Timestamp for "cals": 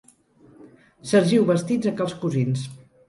2.01-2.17